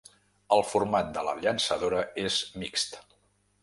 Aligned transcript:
El 0.55 0.63
format 0.69 1.13
de 1.19 1.27
la 1.29 1.37
llançadora 1.43 2.03
és 2.27 2.43
mixt. 2.65 3.03